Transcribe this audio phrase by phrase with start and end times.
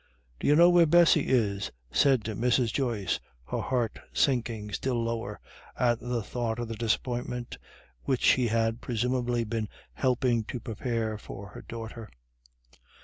[0.39, 2.73] "D'you know where Bessy is?" said Mrs.
[2.73, 3.19] Joyce,
[3.49, 5.39] her heart sinking still lower
[5.77, 7.59] at the thought of the disappointment,
[8.05, 12.09] which she had presumably been helping to prepare for her daughter.